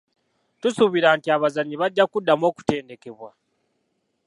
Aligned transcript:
Tusuubira 0.61 1.09
nti 1.17 1.27
abazannyi 1.35 1.75
bajja 1.81 2.05
kuddamu 2.11 2.43
okutendekebwa. 2.51 3.31